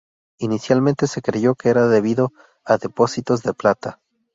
Inicialmente 0.39 1.05
se 1.05 1.21
creyó 1.21 1.53
que 1.53 1.69
era 1.69 1.87
debido 1.87 2.31
a 2.65 2.79
depósitos 2.79 3.43
de 3.43 3.53
plata. 3.53 3.99